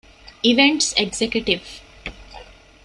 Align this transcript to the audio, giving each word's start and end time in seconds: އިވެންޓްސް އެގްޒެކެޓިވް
އިވެންޓްސް 0.43 0.91
އެގްޒެކެޓިވް 0.97 1.67